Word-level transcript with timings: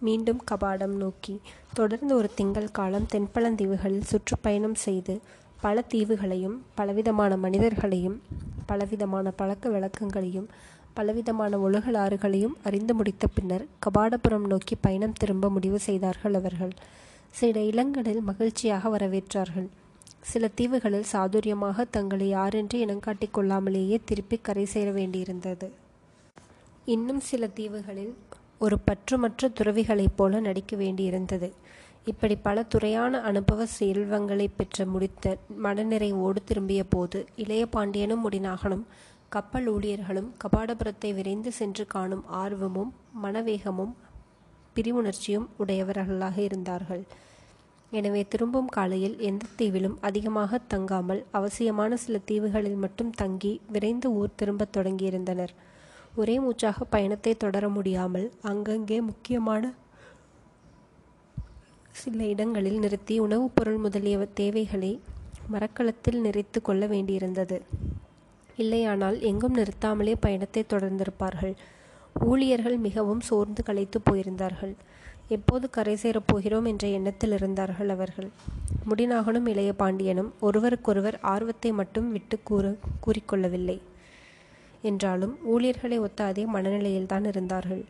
மீண்டும் 0.00 0.40
கபாடம் 0.50 0.96
நோக்கி. 0.96 1.40
தொடர்ந்து 1.74 2.14
ஒரு 2.14 2.30
திங்கள் 2.34 2.70
காலம் 2.70 3.06
தென்பழந்தீவுகளில் 3.12 4.08
சுற்றுப்பயணம் 4.10 4.74
செய்து 4.74 5.20
பல 5.60 5.82
தீவுகளையும் 5.92 6.56
பலவிதமான 6.74 7.36
மனிதர்களையும் 7.36 8.22
பலவிதமான 8.66 9.30
பழக்க 9.30 9.68
வழக்கங்களையும் 9.68 10.48
பலவிதமான 10.94 11.58
ஒழுகலாறுகளையும் 11.58 12.56
அறிந்து 12.64 12.94
முடித்த 12.94 13.26
பின்னர் 13.26 13.66
கபாடபுரம் 13.78 14.46
நோக்கி 14.46 14.76
பயணம் 14.80 15.12
திரும்ப 15.12 15.50
முடிவு 15.50 15.78
செய்தார்கள் 15.78 16.34
அவர்கள். 16.34 16.72
சில 17.30 17.60
இளங்களில் 17.60 18.20
மகிழ்ச்சியாக 18.20 18.88
வரவேற்றார்கள். 18.96 19.68
சில 20.20 20.48
தீவுகளில் 20.48 21.10
சாதுரியமாக 21.12 21.84
தங்களை 21.90 22.28
யாரென்று 22.28 22.78
இனங்காட்டிக் 22.86 23.30
கொள்ளாமலேயே 23.30 24.00
திருப்பி 24.04 24.38
கரை 24.42 24.64
சேர 24.64 24.90
வேண்டியிருந்தது. 24.90 25.68
இன்னும் 26.84 27.20
சில 27.20 27.46
தீவுகளில் 27.46 28.14
ஒரு 28.64 28.76
பற்றுமற்ற 28.78 29.48
துறவிகளைப் 29.48 30.16
போல 30.16 30.40
நடிக்க 30.40 30.72
வேண்டியிருந்தது. 30.76 31.48
இப்படி 32.04 32.34
பல 32.36 32.62
துறையான 32.62 33.20
அனுபவ 33.20 33.66
செல்வங்களை 33.66 34.46
பெற்ற 34.48 34.86
முடித்த 34.86 35.38
மனநிறைவோடு 35.64 36.40
திரும்பிய 36.44 36.82
போது 36.84 37.18
இளைய 37.36 37.64
பாண்டியனும் 37.66 38.22
முடிநாகனும் 38.24 38.84
கப்பல் 39.28 39.66
ஊழியர்களும் 39.72 40.28
கபாடபுரத்தை 40.42 41.10
விரைந்து 41.14 41.52
சென்று 41.52 41.86
காணும் 41.86 42.24
ஆர்வமும் 42.42 42.92
மனவேகமும் 43.22 43.92
பிரிவுணர்ச்சியும் 44.76 45.46
உடையவர்களாக 45.58 46.36
இருந்தார்கள். 46.40 47.02
எனவே 47.92 48.22
திரும்பும் 48.28 48.68
காலையில் 48.68 49.16
எந்த 49.28 49.52
தீவிலும் 49.58 49.96
அதிகமாக 50.00 50.60
தங்காமல் 50.74 51.22
அவசியமான 51.30 51.96
சில 51.96 52.18
தீவுகளில் 52.30 52.76
மட்டும் 52.76 53.10
தங்கி 53.10 53.52
விரைந்து 53.72 54.08
ஊர் 54.12 54.36
திரும்பத் 54.36 54.74
தொடங்கியிருந்தனர். 54.76 55.54
ஒரே 56.14 56.40
மூச்சாக 56.40 56.84
பயணத்தை 56.84 57.36
தொடர 57.36 57.68
முடியாமல் 57.68 58.30
அங்கங்கே 58.42 59.00
முக்கியமான 59.00 59.72
சில 61.90 62.24
இடங்களில் 62.24 62.78
நிறுத்தி 62.78 63.18
உணவுப் 63.18 63.52
பொருள் 63.54 63.76
முதலிய 63.76 64.26
தேவைகளை 64.34 65.00
மரக்கலத்தில் 65.48 66.22
நிறைத்து 66.22 66.62
கொள்ள 66.62 66.86
வேண்டியிருந்தது. 66.86 67.60
இல்லையானால் 68.56 69.20
எங்கும் 69.20 69.56
நிறுத்தாமலே 69.56 70.14
பயணத்தை 70.20 70.64
தொடர்ந்திருப்பார்கள். 70.68 71.54
ஊழியர்கள் 72.14 72.76
மிகவும் 72.76 73.20
சோர்ந்து 73.20 73.62
களைத்து 73.62 74.00
போயிருந்தார்கள். 74.10 74.74
எப்போது 75.28 75.70
கரை 75.70 75.96
சேரப் 75.96 76.26
போகிறோம் 76.26 76.64
என்ற 76.64 76.88
எண்ணத்தில் 76.88 77.32
இருந்தார்கள் 77.32 77.88
அவர்கள். 77.88 78.28
முடிநாகனும் 78.88 79.48
இளைய 79.48 79.72
பாண்டியனும் 79.72 80.32
ஒருவருக்கொருவர் 80.40 81.20
ஆர்வத்தை 81.20 81.72
மட்டும் 81.72 82.12
விட்டு 82.12 82.38
கூற 82.42 82.74
கூறிக்கொள்ளவில்லை 83.06 83.80
என்றாலும் 84.82 85.34
ஊழியர்களை 85.44 85.98
ஒத்த 85.98 86.24
அதே 86.24 86.44
மனநிலையில்தான் 86.46 87.26
இருந்தார்கள். 87.26 87.82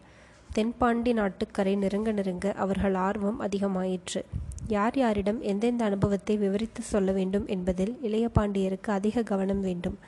தென்பாண்டி 0.52 1.12
நாட்டுக்கரை 1.12 1.76
நெருங்க 1.76 2.12
நெருங்க 2.12 2.46
அவர்கள் 2.52 2.94
ஆர்வம் 2.94 3.40
அதிகமாயிற்று. 3.40 4.20
யார் 4.66 4.96
யாரிடம் 4.98 5.40
எந்தெந்த 5.42 5.84
அனுபவத்தை 5.84 6.36
விவரித்து 6.36 6.82
சொல்ல 6.82 7.12
வேண்டும் 7.12 7.46
என்பதில் 7.46 7.94
இளைய 8.02 8.26
பாண்டியருக்கு 8.38 8.90
அதிக 8.90 9.22
கவனம் 9.22 9.60
வேண்டும். 9.60 9.98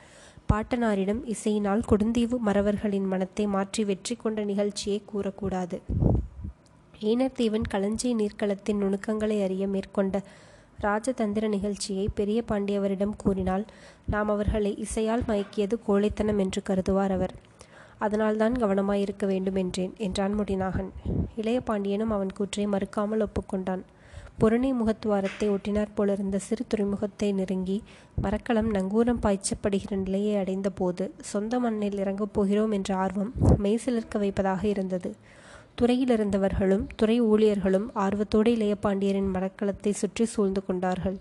பாட்டனாரிடம் 0.51 1.21
இசையினால் 1.25 1.83
கொடுந்தீவு 1.91 2.37
மறவர்களின் 2.47 3.07
மனத்தை 3.07 3.45
மாற்றி 3.47 3.83
வெற்றி 3.83 4.15
கொண்ட 4.15 4.43
நிகழ்ச்சியை 4.43 5.01
கூறக்கூடாது. 5.11 5.79
ஈனத்தீவன் 7.01 7.67
களஞ்சி 7.69 8.09
நீர்க்களத்தின் 8.15 8.81
நுணுக்கங்களை 8.83 9.37
அறிய 9.43 9.67
மேற்கொண்ட 9.67 10.21
ராஜதந்திர 10.81 11.47
நிகழ்ச்சியை 11.47 12.09
பெரிய 12.13 12.43
பாண்டியவரிடம் 12.47 13.15
கூறினால் 13.17 13.65
நாம் 14.05 14.29
அவர்களை 14.29 14.85
இசையால் 14.85 15.27
மயக்கியது 15.27 15.73
கோழைத்தனம் 15.87 16.37
என்று 16.37 16.61
கருதுவார் 16.69 17.11
அவர். 17.11 17.33
அதனால்தான் 17.97 18.53
கவனமாயிருக்க 18.53 19.25
வேண்டும் 19.25 19.55
என்றேன் 19.55 19.93
என்றான் 19.97 20.39
முடிநாகன் 20.39 20.89
இளைய 21.35 21.59
பாண்டியனும் 21.61 22.09
அவன் 22.09 22.31
கூற்றை 22.31 22.67
மறுக்காமல் 22.67 23.25
ஒப்புக்கொண்டான். 23.25 23.83
புறணி 24.39 24.69
முகத்துவாரத்தை 24.73 25.47
ஒட்டினார் 25.49 25.95
போலிருந்த 25.95 26.35
சிறு 26.35 26.65
துறைமுகத்தை 26.67 27.31
நெருங்கி 27.31 27.83
மரக்கலம் 28.21 28.73
நங்கூரம் 28.73 29.21
பாய்ச்சப்படுகிற 29.21 29.95
நிலையை 29.95 30.35
அடைந்த 30.35 30.69
போது 30.69 31.13
சொந்த 31.19 31.59
மண்ணில் 31.59 31.97
இறங்கப் 31.97 32.33
போகிறோம் 32.33 32.71
என்ற 32.71 32.95
ஆர்வம் 32.95 33.31
மெய்சிலிருக்க 33.57 34.17
வைப்பதாக 34.17 34.67
இருந்தது. 34.67 35.15
துறையிலிருந்தவர்களும் 35.77 36.83
துறை 36.95 37.21
ஊழியர்களும் 37.21 37.87
ஆர்வத்தோடு 37.93 38.49
இளையபாண்டியரின் 38.55 39.31
மரக்கலத்தை 39.35 39.91
சுற்றி 39.91 40.25
சூழ்ந்து 40.25 40.61
கொண்டார்கள். 40.65 41.17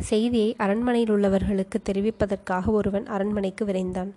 செய்தியை 0.00 0.50
அரண்மனையில் 0.56 1.12
உள்ளவர்களுக்கு 1.12 1.78
தெரிவிப்பதற்காக 1.82 2.70
ஒருவன் 2.70 3.06
அரண்மனைக்கு 3.06 3.64
விரைந்தான். 3.64 4.12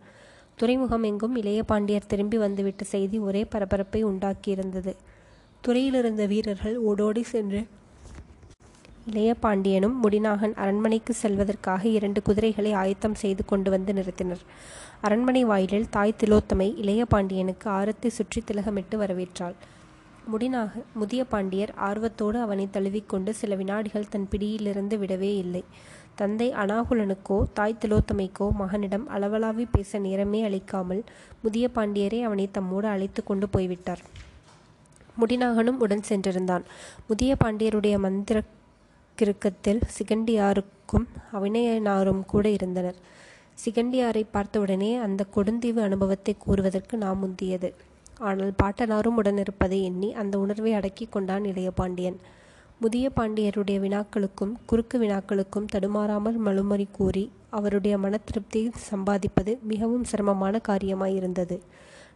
துறைமுகம் 0.55 1.03
எங்கும் 1.03 1.35
இளைய 1.35 1.63
பாண்டியர் 1.63 2.07
திரும்பி 2.07 2.37
வந்துவிட்ட 2.37 2.83
செய்தி 2.85 3.17
ஒரே 3.19 3.43
பரபரப்பை 3.45 4.01
உண்டாக்கியிருந்தது. 4.05 4.93
துறையிலிருந்த 5.63 6.23
வீரர்கள் 6.27 6.77
ஓடோடி 6.79 7.23
சென்று 7.23 7.61
இளையபாண்டியனும் 9.09 9.95
முடிநாகன் 10.03 10.53
அரண்மனைக்கு 10.61 11.13
செல்வதற்காக 11.13 11.83
இரண்டு 11.97 12.19
குதிரைகளை 12.21 12.71
ஆயத்தம் 12.73 13.17
செய்து 13.23 13.43
கொண்டு 13.45 13.69
வந்து 13.69 13.91
நிறுத்தினர். 13.93 14.41
அரண்மனை 15.01 15.43
வாயிலில் 15.43 15.89
தாய் 15.89 16.19
திலோத்தமை 16.21 16.67
இளையபாண்டியனுக்கு 16.83 17.67
ஆரத்தை 17.79 18.09
சுற்றி 18.09 18.41
திலகமிட்டு 18.41 18.97
வரவேற்றாள். 19.03 19.55
முடிநாக 20.31 20.81
முதிய 20.93 21.21
பாண்டியர் 21.23 21.73
ஆர்வத்தோடு 21.88 22.38
அவனை 22.45 22.66
தழுவிக்கொண்டு 22.71 23.31
சில 23.33 23.55
வினாடிகள் 23.55 24.09
தன் 24.09 24.27
பிடியிலிருந்து 24.31 24.97
விடவே 24.97 25.31
இல்லை. 25.43 25.63
தந்தை 26.16 26.47
அனாகுலனுக்கோ 26.63 27.37
தாய் 27.53 27.79
திலோத்தமைக்கோ 27.81 28.47
மகனிடம் 28.61 29.05
அளவலாவி 29.16 29.66
பேச 29.72 29.99
நேரமே 29.99 30.41
அளிக்காமல் 30.43 31.03
முதிய 31.43 31.66
பாண்டியரே 31.77 32.22
அவனை 32.23 32.47
தம்மோடு 32.57 32.89
அழைத்து 32.95 33.23
கொண்டு 33.23 33.47
போய்விட்டார். 33.49 34.03
முடிநாகனும் 35.22 35.81
உடன் 35.85 36.05
சென்றிருந்தான். 36.09 36.63
முதிய 37.09 37.31
பாண்டியருடைய 37.43 37.97
மந்திர 37.99 38.37
கிருக்கத்தில் 39.19 39.81
சிகண்டியாருக்கும் 39.95 41.05
அவினயனாரும் 41.33 42.23
கூட 42.25 42.49
இருந்தனர். 42.49 42.97
சிகண்டியாரை 43.63 44.23
பார்த்தவுடனே 44.31 44.95
அந்த 44.97 45.25
கொடுந்தீவு 45.35 45.79
அனுபவத்தை 45.79 46.33
கூறுவதற்கு 46.39 46.95
நாம் 46.97 47.21
முந்தியது. 47.23 47.69
ஆனால் 48.19 48.51
பாட்டனாரும் 48.63 49.17
உடனிருப்பதை 49.21 49.79
எண்ணி 49.81 50.09
அந்த 50.13 50.39
உணர்வை 50.39 50.73
அடக்கி 50.73 51.05
கொண்டான் 51.05 51.45
இளைய 51.45 51.71
பாண்டியன். 51.71 52.17
முதிய 52.81 53.05
பாண்டியருடைய 53.15 53.77
வினாக்களுக்கும் 53.79 54.53
குறுக்கு 54.65 54.97
வினாக்களுக்கும் 54.99 55.69
தடுமாறாமல் 55.73 56.37
மழுமறி 56.45 56.87
கூறி 56.91 57.31
அவருடைய 57.49 57.97
மன 57.97 58.19
திருப்தியை 58.29 58.71
சம்பாதிப்பது 58.91 59.51
மிகவும் 59.61 60.03
சிரமமான 60.03 60.61
காரியமாயிருந்தது. 60.67 61.57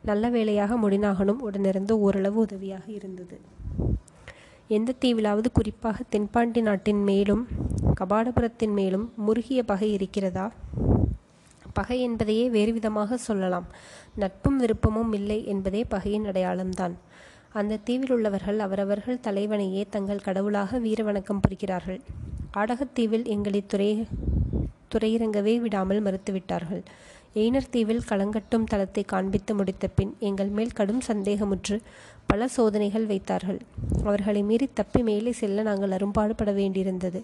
நல்ல 0.02 0.30
வேளையாக 0.30 0.76
முடிநாகனும் 0.76 1.44
உடனிருந்து 1.48 1.92
ஓரளவு 1.92 2.40
உதவியாக 2.42 2.86
இருந்தது. 2.92 3.38
எந்த 4.76 4.94
தீவிலாவது 5.02 5.46
குறிப்பாக 5.54 6.04
தென்பாண்டி 6.10 6.62
நாட்டின் 6.62 7.04
மேலும் 7.04 7.48
கபாடபுரத்தின் 8.00 8.74
மேலும் 8.74 9.14
முருகிய 9.16 9.64
பகை 9.64 9.94
இருக்கிறதா? 9.94 10.52
பகை 11.74 12.02
என்பதையே 12.02 12.50
வேறு 12.50 12.74
விதமாக 12.74 13.18
சொல்லலாம். 13.18 13.68
நட்பும் 14.16 14.60
விருப்பமும் 14.60 15.14
இல்லை 15.14 15.46
என்பதே 15.46 15.84
பகையின் 15.84 16.26
அடையாளம்தான். 16.26 16.96
அந்த 17.54 17.80
தீவில் 17.84 18.12
உள்ளவர்கள் 18.12 18.60
அவரவர்கள் 18.60 19.24
தலைவனையே 19.24 19.86
தங்கள் 19.90 20.20
கடவுளாக 20.20 20.78
வீர 20.78 21.04
வணக்கம் 21.04 21.42
புரிகிறார்கள். 21.48 22.00
ஆடகத்தீவில் 22.54 23.26
எங்களை 23.26 23.64
துறை 23.68 24.08
துறையிறங்கவே 24.96 25.60
விடாமல் 25.60 26.04
மறுத்துவிட்டார்கள். 26.04 26.84
எய்னர் 27.34 27.70
தீவில் 27.70 28.02
களங்கட்டும் 28.10 28.64
தளத்தை 28.64 29.04
காண்பித்து 29.04 29.56
முடித்த 29.56 29.88
பின் 29.88 30.16
எங்கள் 30.20 30.48
மேல் 30.48 30.72
கடும் 30.72 31.02
சந்தேகமுற்று 31.08 31.80
பல 32.28 32.48
சோதனைகள் 32.48 33.06
வைத்தார்கள். 33.06 33.60
அவர்களை 34.04 34.44
மீறி 34.44 34.70
தப்பி 34.74 35.04
மேலே 35.04 35.32
செல்ல 35.32 35.62
நாங்கள் 35.62 35.92
அரும்பாடுபட 35.92 36.52
வேண்டியிருந்தது. 36.52 37.24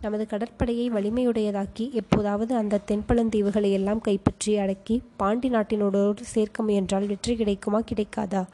நமது 0.00 0.26
கடற்படையை 0.26 0.90
வலிமையுடையதாக்கி 0.90 1.92
எப்போதாவது 1.92 2.54
அந்த 2.54 2.80
தென்பழந்தீவுகளை 2.86 3.72
எல்லாம் 3.72 4.00
கைப்பற்றி 4.00 4.56
அடக்கி 4.56 5.02
பாண்டி 5.16 5.50
நாட்டினோடோடு 5.50 6.20
சேர்க்க 6.20 6.62
முயன்றால் 6.62 7.06
வெற்றி 7.06 7.36
கிடைக்குமா 7.36 7.80
கிடைக்காதா? 7.80 8.46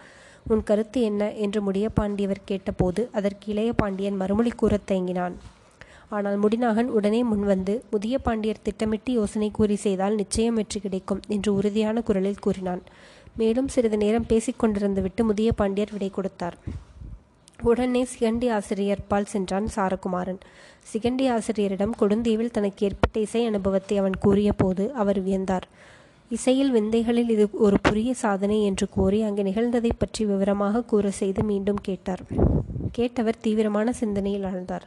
உன் 0.47 0.63
கருத்து 0.63 1.03
என்ன? 1.03 1.33
என்று 1.33 1.63
முடிய 1.63 1.91
பாண்டியவர் 2.01 2.45
கேட்டபோது 2.45 3.09
அதற்கு 3.13 3.51
இளைய 3.51 3.73
பாண்டியன் 3.73 4.17
மறுமொழி 4.17 4.51
கூறத் 4.51 4.91
தயங்கினான். 4.91 5.33
ஆனால் 6.09 6.37
முடிநாகன் 6.43 6.89
உடனே 6.89 7.21
முன்வந்து 7.25 7.75
முதிய 7.91 8.19
பாண்டியர் 8.19 8.63
திட்டமிட்டு 8.63 9.13
யோசனை 9.13 9.49
கூறி 9.51 9.77
செய்தால் 9.77 10.15
நிச்சயம் 10.15 10.55
வெற்றி 10.55 10.81
கிடைக்கும் 10.81 11.23
என்று 11.29 11.51
உறுதியான 11.55 12.03
குரலில் 12.03 12.45
கூறினான். 12.45 12.83
மேலும் 13.37 13.69
சிறிது 13.69 13.97
நேரம் 13.97 14.29
பேசிக்கொண்டிருந்து 14.29 15.03
விட்டு 15.03 15.25
முதிய 15.25 15.53
பாண்டியர் 15.53 15.93
விடை 15.93 16.11
கொடுத்தார். 16.11 16.57
உடனே 17.63 18.07
சிகண்டி 18.13 18.49
ஆசிரியர் 18.51 19.03
பால் 19.09 19.25
சென்றான் 19.25 19.69
சாரகுமாரன். 19.77 20.41
சிகண்டி 20.93 21.27
ஆசிரியரிடம் 21.35 21.95
கொடுந்தீவில் 22.01 22.51
தனக்கு 22.51 22.87
ஏற்பட்ட 22.87 23.21
இசை 23.21 23.43
அனுபவத்தை 23.47 23.99
அவன் 23.99 24.17
கூறிய 24.19 24.53
போது 24.53 24.93
அவர் 24.93 25.21
வியந்தார். 25.23 25.67
இசையில் 26.31 26.71
விந்தைகளில் 26.71 27.29
இது 27.35 27.45
ஒரு 27.67 27.77
புதிய 27.83 28.11
சாதனை 28.15 28.57
என்று 28.63 28.87
கூறி 28.89 29.19
அங்கு 29.23 29.43
நிகழ்ந்ததை 29.43 29.91
பற்றி 29.99 30.23
விவரமாக 30.25 30.83
கூற 30.83 31.11
செய்து 31.11 31.43
மீண்டும் 31.43 31.81
கேட்டார். 31.89 32.23
கேட்டவர் 32.99 33.39
தீவிரமான 33.41 33.93
சிந்தனையில் 33.93 34.47
ஆழ்ந்தார். 34.51 34.87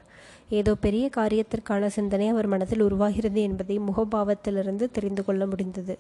ஏதோ 0.50 0.72
பெரிய 0.86 1.06
காரியத்திற்கான 1.18 1.90
சிந்தனை 1.98 2.28
அவர் 2.28 2.48
மனதில் 2.48 2.84
உருவாகிறது 2.88 3.40
என்பதை 3.42 3.76
முகபாவத்திலிருந்து 3.80 4.86
தெரிந்து 4.92 5.24
கொள்ள 5.24 5.46
முடிந்தது. 5.46 5.96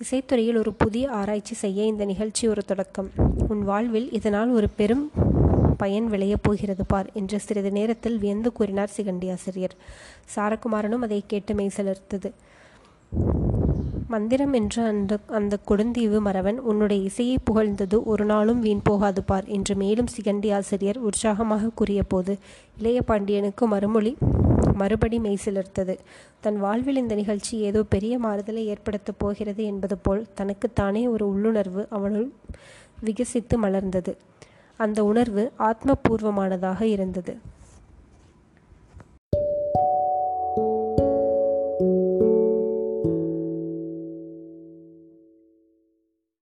இசைத்துறையில் 0.00 0.60
ஒரு 0.62 0.72
புதிய 0.72 1.10
ஆராய்ச்சி 1.10 1.54
செய்ய 1.54 1.84
இந்த 1.84 2.04
நிகழ்ச்சி 2.04 2.44
ஒரு 2.48 2.64
தொடக்கம். 2.64 3.10
உன் 3.48 3.62
வாழ்வில் 3.62 4.08
இதனால் 4.12 4.50
ஒரு 4.50 4.70
பெரும் 4.80 5.04
பயன் 5.76 6.08
விளையப் 6.08 6.42
போகிறது 6.42 6.84
பார் 6.86 7.08
என்று 7.12 7.38
சிறிது 7.40 7.70
நேரத்தில் 7.70 8.18
வியந்து 8.18 8.50
கூறினார் 8.52 8.94
சிகண்டி 8.96 9.28
ஆசிரியர் 9.30 9.76
சாரகுமாரனும் 10.34 11.04
அதை 11.06 11.20
கேட்டு 11.26 11.54
மெய்சலர்த்தது 11.54 12.30
மந்திரம் 14.12 14.54
என்ற 14.58 14.76
அந்த 14.84 15.18
அந்த 15.38 15.54
கொடுந்தீவு 15.68 16.18
மறவன் 16.26 16.58
உன்னுடைய 16.70 17.00
இசையை 17.02 17.36
புகழ்ந்தது 17.44 17.96
ஒரு 18.04 18.24
நாளும் 18.24 18.60
வீண் 18.60 18.82
போகாது 18.84 19.22
பார் 19.24 19.46
என்று 19.48 19.74
மேலும் 19.74 20.10
சிகண்டி 20.14 20.50
ஆசிரியர் 20.52 20.98
உற்சாகமாக 21.08 21.70
கூறியபோது 21.74 22.34
இளைய 22.78 23.00
பாண்டியனுக்கு 23.02 23.66
மறுமொழி 23.66 24.12
மறுபடி 24.76 25.18
மெய்சிலிர்த்தது 25.18 25.94
தன் 26.40 26.58
வாழ்வில் 26.58 27.00
இந்த 27.02 27.14
நிகழ்ச்சி 27.14 27.54
ஏதோ 27.68 27.80
பெரிய 27.88 28.14
மாறுதலை 28.18 28.62
ஏற்படுத்தப் 28.66 29.18
போகிறது 29.18 29.62
என்பது 29.64 29.98
போல் 29.98 30.22
தனக்குத்தானே 30.34 31.02
ஒரு 31.08 31.24
உள்ளுணர்வு 31.28 31.84
அவனுள் 31.90 32.28
விகசித்து 33.00 33.56
மலர்ந்தது. 33.58 34.12
அந்த 34.80 34.98
உணர்வு 35.04 35.42
ஆத்மபூர்வமானதாக 35.68 36.80
இருந்தது. 36.94 37.32